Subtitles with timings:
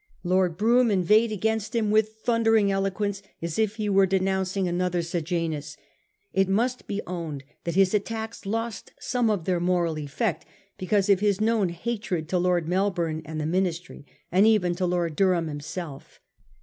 [0.23, 5.77] Lord Brougham inveighed against bim with thundering eloquence as if he were denouncing another Sejanus.
[6.33, 10.43] It must be owned that his attacks lost some of their moral effect
[10.79, 15.15] because of his known hatred to Lord Melbourne and the Ministry, and even to Lord
[15.15, 16.19] Durham himself.